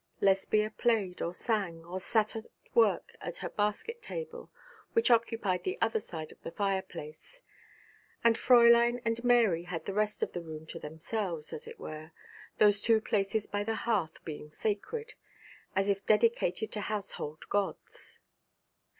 Lesbia 0.19 0.71
played 0.71 1.21
or 1.21 1.31
sang, 1.31 1.85
or 1.85 1.99
sat 1.99 2.35
at 2.35 2.47
work 2.73 3.15
at 3.21 3.37
her 3.37 3.51
basket 3.51 4.01
table, 4.01 4.49
which 4.93 5.11
occupied 5.11 5.63
the 5.63 5.77
other 5.79 5.99
side 5.99 6.31
of 6.31 6.41
the 6.41 6.49
fireplace; 6.49 7.43
and 8.23 8.35
Fräulein 8.35 8.99
and 9.05 9.23
Mary 9.23 9.61
had 9.61 9.85
the 9.85 9.93
rest 9.93 10.23
of 10.23 10.31
the 10.33 10.41
room 10.41 10.65
to 10.65 10.79
themselves, 10.79 11.53
as 11.53 11.67
it 11.67 11.79
were, 11.79 12.13
those 12.57 12.81
two 12.81 12.99
places 12.99 13.45
by 13.45 13.63
the 13.63 13.75
hearth 13.85 14.25
being 14.25 14.49
sacred, 14.49 15.13
as 15.75 15.87
if 15.87 16.03
dedicated 16.07 16.71
to 16.71 16.81
household 16.81 17.47
gods. 17.49 18.19